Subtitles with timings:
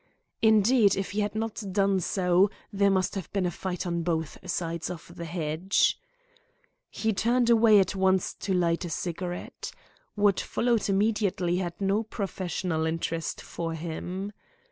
[0.41, 4.35] Indeed, if he had not done so, there must have been a fight on both
[4.49, 5.99] sides of the hedge.
[6.89, 9.71] He turned away at once to light a cigarette.
[10.15, 14.31] What followed immediately had no professional interest for him.